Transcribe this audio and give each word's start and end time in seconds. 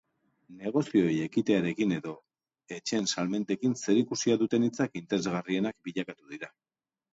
Negozioei 0.61 1.11
ekitearekin 1.25 1.93
edo 1.97 2.13
etxeen 2.79 3.07
salmentekin 3.15 3.77
zerikusia 3.85 4.41
duten 4.47 4.67
hitzak 4.71 5.01
interesgarrienak 5.03 5.81
bilakatu 5.91 6.35
dira. 6.37 6.55